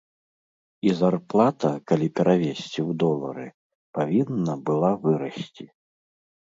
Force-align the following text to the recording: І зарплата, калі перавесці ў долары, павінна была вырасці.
І 0.87 0.95
зарплата, 1.01 1.69
калі 1.91 2.07
перавесці 2.21 2.65
ў 2.65 2.89
долары, 3.05 3.47
павінна 4.01 4.53
была 4.69 4.91
вырасці. 5.07 5.65